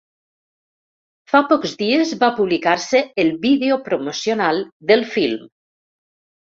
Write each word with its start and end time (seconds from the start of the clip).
Fa 1.33 1.41
pocs 1.51 1.75
dies 1.83 2.15
va 2.25 2.31
publicar-se 2.41 3.03
el 3.27 3.31
vídeo 3.47 3.81
promocional 3.93 4.67
del 4.93 5.09
film. 5.17 5.49